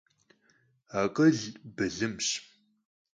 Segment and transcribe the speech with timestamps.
[0.99, 1.37] Akhıl
[1.77, 2.29] bılımş.